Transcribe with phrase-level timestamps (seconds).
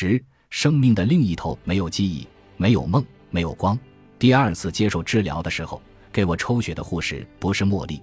[0.00, 2.24] 十，生命的另一头没有记忆，
[2.56, 3.76] 没有梦，没有光。
[4.16, 5.82] 第二次接受治疗的时候，
[6.12, 8.00] 给我抽血的护士不是茉莉，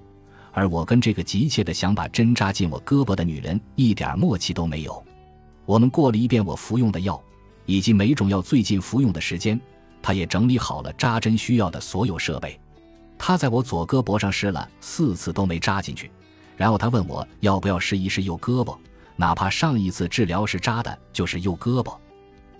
[0.51, 5.01] 而我跟这个急切的想把针扎进我胳膊的女人一点默契都没有。
[5.65, 7.23] 我们过了一遍我服用的药，
[7.65, 9.57] 以及每种药最近服用的时间。
[10.01, 12.59] 他也整理好了扎针需要的所有设备。
[13.17, 16.11] 他在我左胳膊上试了四次都没扎进去，
[16.57, 18.77] 然后他问我要不要试一试右胳膊，
[19.15, 21.95] 哪怕上一次治疗时扎的就是右胳膊。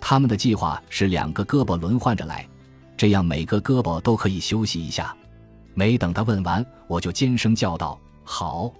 [0.00, 2.46] 他们的计划是两个胳膊轮换着来。
[2.96, 5.14] 这样每个胳膊都可以休息一下。
[5.74, 8.72] 没等他问完，我就尖声叫道：“好！”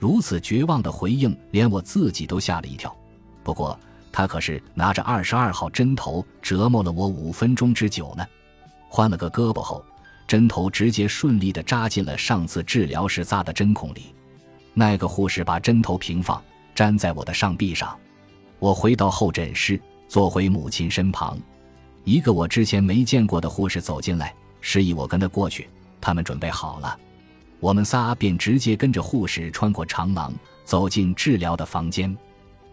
[0.00, 2.92] 如此绝望的回应，连我自己都吓了一跳。
[3.44, 3.78] 不过
[4.10, 8.26] 他可是拿着二十二号针头折磨了我五分钟之久呢。
[8.88, 9.84] 换了个胳膊后，
[10.26, 14.12] 针头直接顺利地扎进了上次治疗时扎的针孔里。
[14.74, 16.42] 那个护士把针头平放，
[16.76, 17.98] 粘在我的上臂上。
[18.58, 21.38] 我回到候诊室，坐回母亲身旁。
[22.04, 25.68] 一个我之前没见过的护士走进来，示意我跟他过去。
[26.00, 26.98] 他们准备好了，
[27.60, 30.32] 我们仨便直接跟着护士穿过长廊，
[30.64, 32.16] 走进治疗的房间。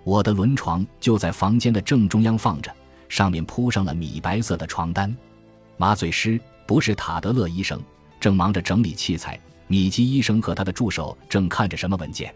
[0.04, 2.74] 我的轮床就在房间的正中央放着，
[3.08, 5.16] 上面铺上了米白色的床单。
[5.78, 7.80] 麻醉师不是塔德勒医生，
[8.20, 9.40] 正忙着整理器材。
[9.68, 12.34] 米基医生和他的助手正看着什么文件。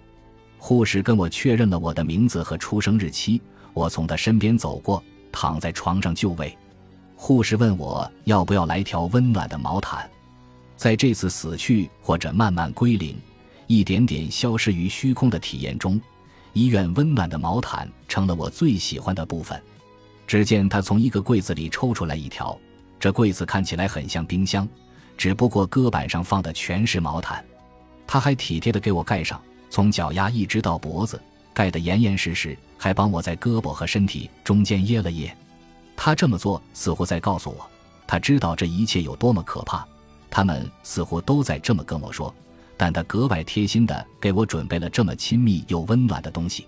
[0.66, 3.42] 护士跟我确认了我的名字和出生日期。
[3.74, 6.58] 我从他身边走过，躺在床上就位。
[7.18, 10.10] 护士问我要不要来条温暖的毛毯，
[10.78, 13.14] 在这次死去或者慢慢归零、
[13.68, 16.00] 一点点消失于虚空的体验中，
[16.54, 19.62] 医院温暖的毛毯成了我最喜欢的部分。
[20.26, 22.58] 只见他从一个柜子里抽出来一条，
[23.02, 24.66] 这柜子看起来很像冰箱，
[25.18, 27.44] 只不过搁板上放的全是毛毯。
[28.08, 29.42] 他还体贴地给我盖上，
[29.74, 31.20] 从脚丫一直到脖子，
[31.52, 35.36] 盖得严严实实，还帮我在胳膊和身体中间掖了掖。
[35.96, 37.68] 他这么做似乎在告诉我，
[38.06, 39.84] 他知道这一切有多么可怕。
[40.30, 42.32] 他们似乎都在这么跟我说，
[42.78, 46.68] 但他格外贴心的给我准备了这么亲密又温暖的东西。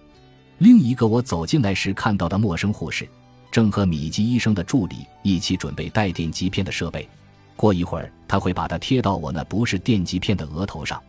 [0.58, 3.08] 另一个我走进来时看到的陌生护士，
[3.52, 7.08] 正和米基医生的助理一起准备带电极片的设备。
[7.56, 11.00] 过一会儿，他会把它贴到我那不是电极片的额头上。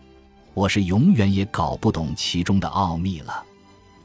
[0.56, 3.44] 我是永远也搞不懂其中的奥秘了。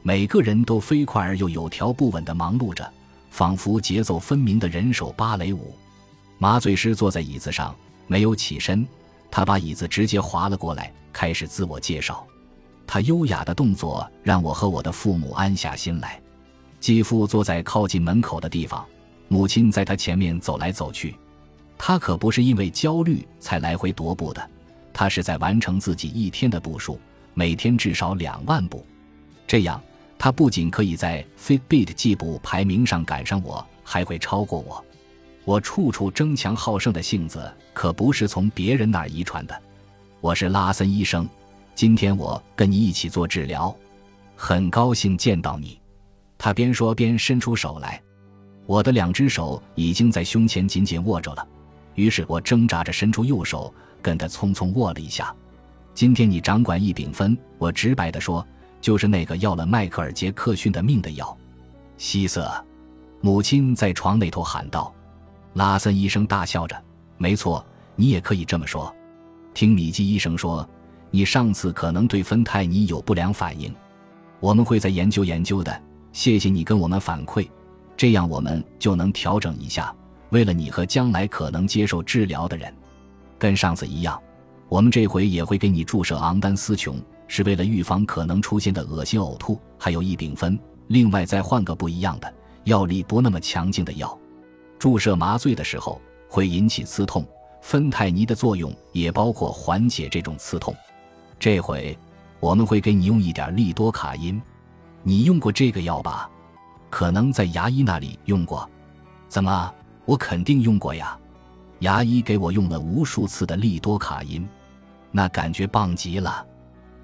[0.02, 2.86] 每个人都飞快而又有条不紊地忙碌着。
[3.30, 5.74] 仿佛节奏分明的人手芭蕾舞，
[6.36, 7.74] 麻醉师坐在椅子上，
[8.06, 8.86] 没有起身，
[9.30, 12.22] 他把椅子直接滑了过来，开始自我介绍。
[12.86, 16.20] 他优雅的动作让我和我的父母安下心来。
[16.80, 18.84] 继父坐在靠近门口的地方，
[19.28, 21.16] 母亲在他前面走来走去。
[21.78, 24.50] 他可不是因为焦虑才来回踱步的，
[24.92, 27.00] 他是在完成自己一天的步数，
[27.34, 28.84] 每天至少两万步，
[29.46, 29.80] 这样。
[30.18, 34.84] 他不仅可以在 Fitbit 计步排名上赶上我，还会超过我。
[35.44, 39.62] 我处处争强好胜的性子可不是从别人那儿遗传的。
[40.20, 41.28] 我是拉森医生，
[41.74, 43.74] 今天我跟你一起做治疗，
[44.36, 45.80] 很高兴见到你。
[46.38, 48.00] 他边说边伸出手来，
[48.66, 51.44] 我的两只手已经在胸前紧紧握着了。
[51.96, 55.34] 于是我挣扎着伸出右手，跟他匆匆握了一下。
[55.94, 58.46] 今天你掌管异丙酚，我直白地说。
[58.80, 61.38] 就是那个要了迈克尔·杰克逊的命的药，
[61.98, 62.52] 希瑟，
[63.20, 64.92] 母亲在床那头喊道。
[65.52, 66.76] 拉森医生大笑着
[67.16, 67.64] ：“没错，
[67.94, 68.92] 你也可以这么说。
[69.54, 70.68] 听米基医生说，
[71.12, 73.72] 你上次可能对芬太尼有不良反应，
[74.40, 75.80] 我们会再研究研究的。
[76.12, 77.48] 谢谢你跟我们反馈，
[77.96, 79.94] 这样我们就能调整一下，
[80.30, 82.74] 为了你和将来可能接受治疗的人。
[83.42, 84.22] 跟上次一样，
[84.68, 90.58] 我们这回也会给你注射昂丹司琼。”是为了预防可能出现的恶心呕吐，还有异丙酚。
[90.88, 92.30] 另外再换个不一样的、
[92.64, 94.18] 药力不那么强劲的药。
[94.78, 95.98] 注射麻醉的时候
[96.28, 97.26] 会引起刺痛，
[97.62, 100.74] 芬太尼的作用也包括缓解这种刺痛。
[101.38, 101.96] 这回
[102.38, 104.38] 我们会给你用一点利多卡因。
[105.02, 106.28] 你用过这个药吧？
[106.90, 108.68] 可能在牙医那里用过。
[109.26, 109.72] 怎么？
[110.04, 111.18] 我肯定用过呀。
[111.82, 114.48] 牙医给我用了无数次的利多卡因，
[115.10, 116.46] 那感觉棒极了。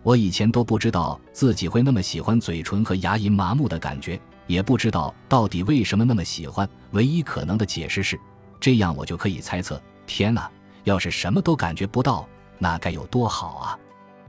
[0.05, 6.69] 我以前都不知道自己会那么喜欢嘴唇和牙龈麻木的感觉，也不知道到底为什么那么喜欢。
[6.93, 8.19] 唯一可能的解释是，
[8.61, 10.49] 这样我就可以猜测：天哪，
[10.85, 12.25] 要是什么都感觉不到，
[12.57, 13.79] 那该有多好啊！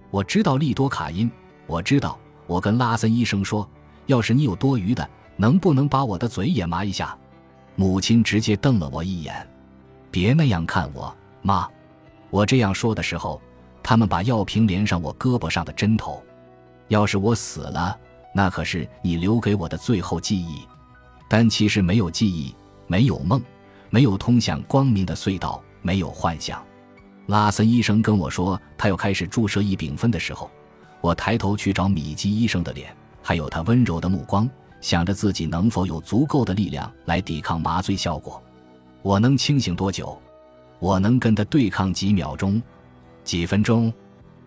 [0.09, 1.29] 我知道利多卡因，
[1.67, 2.17] 我知道。
[2.47, 3.69] 我跟拉森医生说，
[4.07, 5.07] 要是你有多余的，
[5.37, 7.15] 能不能把我的嘴也麻一下？
[7.75, 9.47] 母亲直接瞪了我一眼
[10.11, 11.67] ：“别那样看我，妈。”
[12.29, 13.41] 我这样说的时候。
[13.81, 16.21] 他们把药瓶连上我胳膊上的针头，
[16.89, 17.97] 要是我死了，
[18.35, 20.59] 那可是你留给我的最后记忆。
[21.27, 22.53] 但其实没有记忆，
[22.85, 23.41] 没有梦，
[23.89, 26.63] 没有通向光明的隧道，没有幻想。
[27.27, 30.51] 拉森医生跟我说，他要开始注射异丙酚的时候，
[31.01, 34.47] 我抬头去找米基医生的脸，还有他温柔的目光，
[34.81, 38.43] 想着自己能否有足够的力量来抵抗麻醉效果。
[39.01, 40.19] 我能清醒多久？
[40.79, 42.61] 我能跟他对抗几秒钟？
[43.23, 43.93] 几分钟？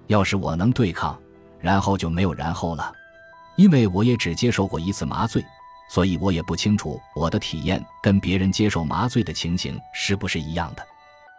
[0.09, 1.19] 要是我能对抗，
[1.59, 2.93] 然后就没有然后了。
[3.57, 5.45] 因为我也只接受过一次麻醉，
[5.91, 10.83] 所以我也不清楚我的体验跟别人接受麻醉的情形是不是一样的。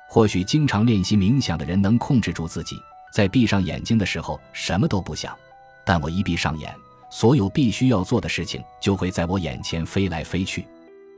[0.08, 2.78] 或许经常练习冥想的人能控制住自己，
[3.12, 5.36] 在闭上眼睛的时候什么都不想，
[5.84, 6.74] 但我一闭上眼，
[7.10, 10.68] 所有必须要做的事情就会在我眼前飞来飞去。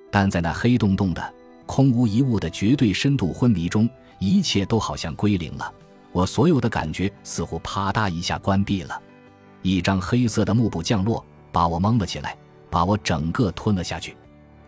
[0.10, 1.34] 但在那黑洞洞的、
[1.66, 3.90] 空无一物的绝对深度昏迷中，
[4.20, 5.74] 一切都好像归零了。
[6.12, 9.02] 我所有的感觉似乎啪嗒一下关闭了，
[9.62, 12.38] 一张黑色的幕布降落，把我蒙了起来，
[12.70, 14.16] 把我整个吞了下去。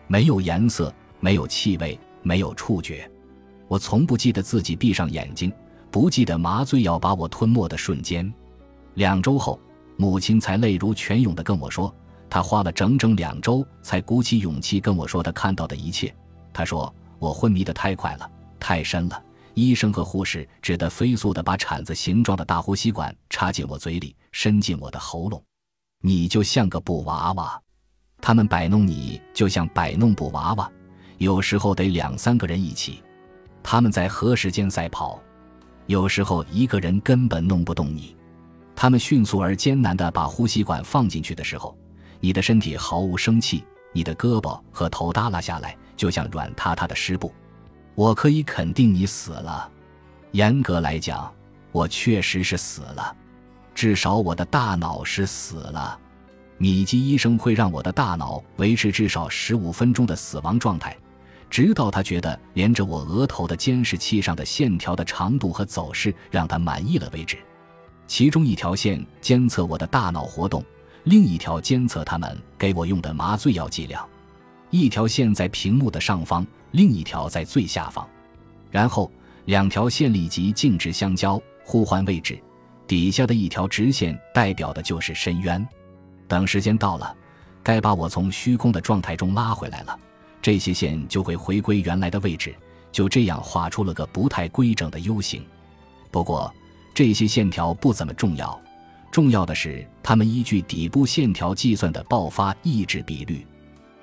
[0.07, 3.09] 没有颜色，没有气味，没有触觉。
[3.67, 5.51] 我从不记得自己闭上眼睛，
[5.91, 8.33] 不记得麻醉要把我吞没的瞬间。
[8.95, 9.59] 两周后，
[9.95, 11.93] 母亲才泪如泉涌地跟我说，
[12.29, 16.13] 她花了整整两周才鼓起勇气跟我说她看到的一切。
[16.57, 18.27] 他说我昏迷得太快了，
[18.59, 19.23] 太深了。
[19.53, 25.39] 医生和护士只得飞速地把铲子形状的大呼吸管插进我嘴里，伸进我的喉咙。
[26.01, 27.61] 你就像个布娃娃，
[28.19, 30.67] 他们摆弄你就像摆弄布娃娃，
[31.19, 33.03] 有时候得两三个人一起。
[33.61, 35.21] 他们在和时间赛跑，
[35.85, 38.17] 有时候一个人根本弄不动你。
[38.75, 41.77] 他们迅速而艰难地把呼吸管放进去的时候，
[42.19, 43.63] 你的身体毫无生气，
[43.93, 47.33] 你的胳膊和头耷拉下来，就像软塌塌的湿布。
[47.95, 49.69] 我可以肯定你死了。
[50.31, 51.29] 严格来讲，
[51.71, 53.15] 我确实是死了，
[53.73, 55.99] 至少我的大脑是死了。
[56.59, 60.95] 米基医生会让我的大脑维持至少十五分钟的死亡状态，
[61.49, 67.37] 直到他觉得连着我额头的监视器上的线条的长度和走势让他满意了为止。
[68.07, 70.63] 其中一条线监测我的大脑活动，
[71.03, 74.07] 另一条监测他们给我用的麻醉药剂量。
[74.69, 76.45] 一条线在屏幕的上方。
[76.71, 78.07] 另一条在最下方，
[78.69, 79.09] 然后
[79.45, 82.37] 两条线立即径直相交，互换位置。
[82.85, 85.65] 底下的一条直线代表的就是深渊。
[86.27, 87.15] 等时间到了，
[87.63, 89.97] 该把我从虚空的状态中拉回来了，
[90.41, 92.53] 这些线就会回归原来的位置。
[92.91, 95.45] 就这样画出了个不太规整的 U 型。
[96.11, 96.53] 不过
[96.93, 98.59] 这些线条不怎么重要，
[99.09, 103.47] 重要的是它们依据底部线条计算的爆发抑制比率，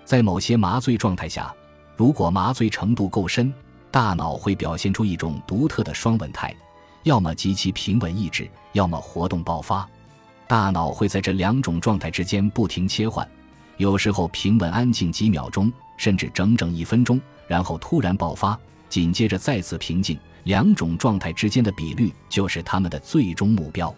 [0.05, 1.55] 在某些麻醉状态下。
[1.97, 3.55] 如果麻醉程度够深，
[3.89, 6.53] 大脑会表现出一种独特的双稳态，
[7.05, 9.89] 要么极其平稳抑制，要么活动爆发。
[10.49, 13.27] 大脑会在这两种状态之间不停切换，
[13.77, 18.59] 有时候平稳安静几秒钟，甚至整整一分钟，然后突然爆发，
[18.89, 20.19] 紧接着再次平静。
[20.43, 23.95] 两种状态之间的比率就是他们的最终目标。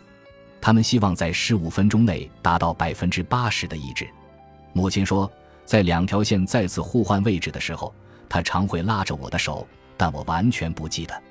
[0.60, 4.06] 他们希望在十五分钟内达到百分之八十的抑制。
[4.74, 5.30] 母亲说。
[5.66, 7.92] 在两条线再次互换位置的时候，
[8.28, 9.66] 他常会拉着我的手，
[9.96, 11.22] 但我完全不记得。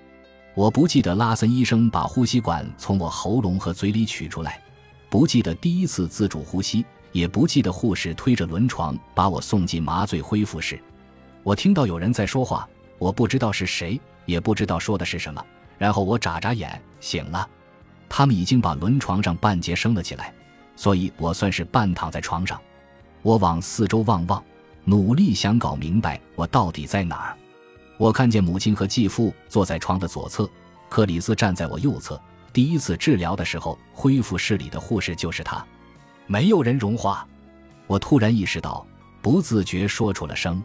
[0.53, 4.61] 我不记得拉森医生把呼吸管从我喉咙和嘴里取出来，
[5.09, 10.79] 不记得第一次自主呼吸，也不记得护士推着轮床把我送进麻醉恢复室。
[11.41, 12.67] 我听到有人在说话，
[12.97, 15.43] 我不知道是谁，也不知道说的是什么。
[15.77, 17.47] 然后我眨眨眼，醒了。
[18.07, 20.33] 他们已经把轮床上半截升了起来，
[20.75, 22.59] 所以我算是半躺在床上。
[23.25, 24.43] 我往四周望望，
[24.83, 27.35] 努力想搞明白我到底在哪儿。
[27.97, 30.47] 我看见母亲和继父坐在床的左侧，
[30.89, 32.21] 克里斯站在我右侧。
[32.53, 35.65] 第一次治疗的时候，恢复视力的护士就是他。
[36.27, 37.27] 没有人融化。
[37.87, 38.85] 我突然意识到，
[39.23, 40.63] 不自觉说出了声。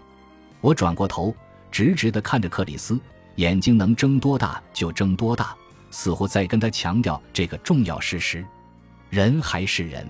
[0.60, 1.34] 我转过头，
[1.70, 3.00] 直直地看着克里斯，
[3.36, 5.56] 眼睛能睁多大就睁多大，
[5.90, 8.44] 似乎在跟他强调这个重要事实：
[9.08, 10.06] 人还是人。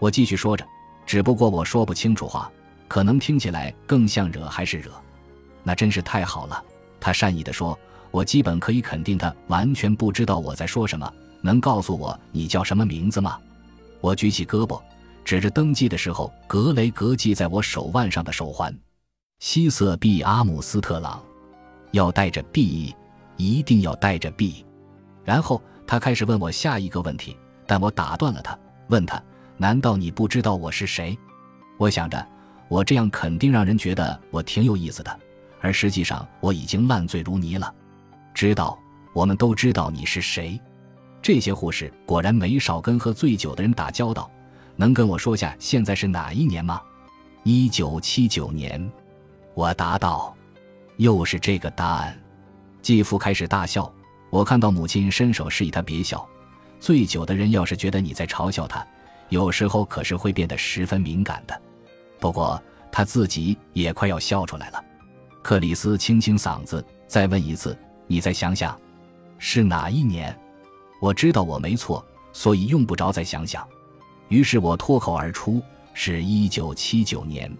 [0.00, 0.66] 我继续说着。
[1.08, 2.52] 只不过我说不清楚话，
[2.86, 4.92] 可能听起来更像惹还是惹，
[5.62, 6.62] 那真是太好了。
[7.00, 7.76] 他善意地说
[8.12, 11.10] ：“我基本可以肯定，他完全不知道我在说什么。
[11.40, 13.38] 能告诉我你叫什么名字吗？”
[14.02, 14.78] 我举起胳膊，
[15.24, 18.78] 指着登记的时候格雷格系在我手腕上的手环
[19.40, 21.22] ：“希瑟 ·B· 阿姆斯特朗，
[21.92, 22.94] 要带着 B，
[23.38, 24.62] 一定要带着 B。”
[25.24, 27.34] 然后他开始问我下一个问题，
[27.66, 29.18] 但我打断了他，问他。
[29.60, 31.18] 难道你不知道我是谁？
[31.78, 32.24] 我想着，
[32.68, 35.20] 我这样肯定让人觉得我挺有意思的，
[35.60, 37.74] 而实际上我已经烂醉如泥了。
[38.32, 38.78] 知道，
[39.12, 40.60] 我们都知道你是谁。
[41.20, 44.30] 这些护士果然没少跟喝醉酒的人打交道。
[44.76, 46.80] 能跟我说下现在是哪一年吗？
[47.42, 48.88] 一九七九年，
[49.54, 50.32] 我答道
[50.98, 52.16] ：“又是这个答案。”
[52.80, 53.92] 继父开始大笑。
[54.30, 56.24] 我看到母亲伸手示意他别笑。
[56.78, 58.86] 醉酒的人要是觉得你在嘲笑他，
[59.28, 61.60] 有时候可是会变得十分敏感的。
[62.18, 64.84] 不过他自己也快要笑出来了。
[65.42, 68.78] 克里斯清清嗓子，再问一次：“你再想想，
[69.38, 70.36] 是哪一年？”
[71.00, 73.66] 我知道我没错，所以用不着再想想。
[74.28, 75.62] 于是我脱口而出
[75.94, 77.50] ：“是一九七九年。”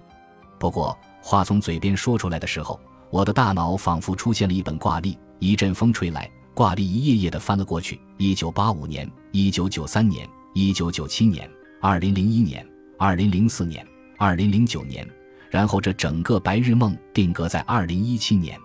[0.59, 2.79] 不过话从嘴边说出来的时候，
[3.11, 11.49] 我的大脑仿佛出现了一本挂历，一阵风吹来，挂历一页页的翻了过去：一九八五年、一九九三年、一九九七年、
[11.81, 12.67] 二零零一年、
[12.99, 15.09] 二零零四年、二零零九年，
[15.49, 18.59] 然后这整个白日梦定格在二零一七年。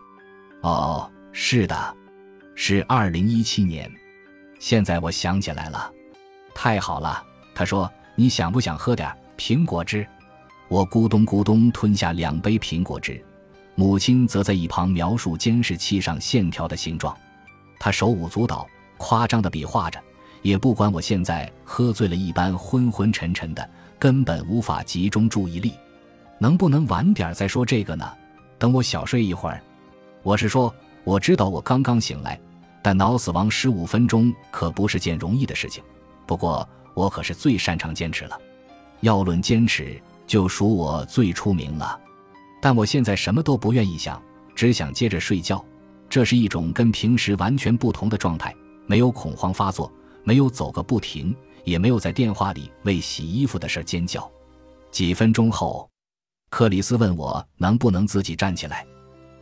[0.62, 1.98] 哦，是的，
[2.56, 3.92] 是二零一七年。
[4.58, 5.92] 现在我想起来了，
[6.56, 7.24] 太好了。
[7.54, 10.08] 他说：“你想不想喝点苹果汁？”
[10.68, 13.24] 我咕咚咕咚吞下两杯苹果汁，
[13.76, 17.16] 母亲则在一旁描述监视器上线条的形状。
[17.78, 18.66] 她手舞足蹈，
[18.98, 20.02] 夸张地比划着，
[20.44, 25.74] 也不管我现在喝醉了一般昏昏沉沉的，根本无法集中注意力。
[26.38, 28.08] 能不能晚点再说这个呢？
[28.60, 29.60] 等我小睡一会儿。
[30.22, 30.74] 我是说，
[31.04, 32.40] 我知道我刚刚醒来。
[32.86, 35.82] 但脑死亡十五分钟可不是件容易的事情，
[36.26, 38.38] 不过我可是最擅长坚持了。
[39.00, 39.98] 要论坚持，
[40.28, 41.98] 就属我最出名了。
[42.62, 44.22] 但我现在什么都不愿意想，
[44.54, 45.64] 只想接着睡觉。
[46.10, 48.54] 这是一种跟平时完全不同的状态，
[48.86, 49.90] 没有恐慌发作，
[50.24, 54.30] 没有走个不停，也没有在电话里为洗衣服的事尖叫。
[54.92, 55.90] 几分钟后，
[56.50, 58.86] 克里斯问我能不能自己站起来。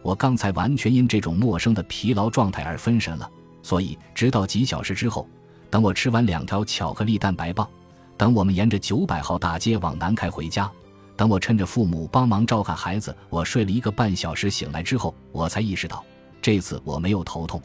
[0.01, 3.29] 我刚才完全因这种陌生的疲劳状态而分神了，
[3.61, 5.27] 所以直到几小时之后，
[5.69, 7.69] 等我吃完两条巧克力蛋白棒，
[8.17, 10.71] 等我们沿着九百号大街往南开回家，
[11.15, 16.03] 等我趁着父母帮忙照看孩子，我睡了一个半小时醒来之后，我才意识到
[16.41, 17.61] 这次我没有头痛。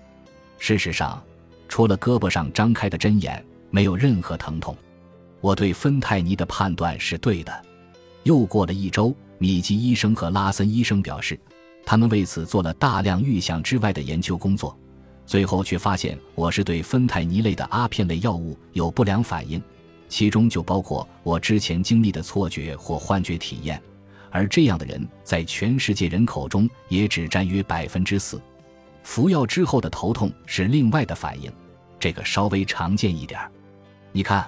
[0.58, 1.23] 事实上，
[1.68, 4.76] 除了胳膊上张开的针眼，没有任何疼痛。
[5.40, 7.64] 我对芬太尼的判断是对的。
[8.25, 11.38] 又过了一周，米基医生和拉森医生表示。
[11.88, 14.76] 他们为此做了大量预想之外的研究工作，
[15.25, 19.62] 最后却发现我是对芬太尼类的阿片类药物有不良反应，
[20.08, 23.80] 其中就包括我之前经历的错觉或幻觉体验，
[24.32, 28.42] 而这样的人在全世界人口中也只占约百分之四。
[29.07, 31.51] 服药之后的头痛是另外的反应，
[31.97, 33.41] 这个稍微常见一点。
[34.11, 34.45] 你看，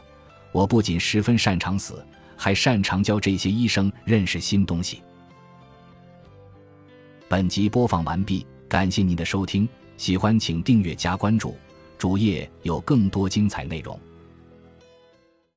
[0.51, 2.05] 我不仅十分擅长死，
[2.37, 5.01] 还擅长教这些医生认识新东西。
[7.29, 11.57] 本集播放完毕，感谢您的收听，喜欢请订阅加关注，
[11.97, 13.99] 主页有更多精彩内容。